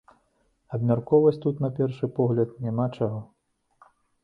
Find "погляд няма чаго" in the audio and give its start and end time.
2.17-3.23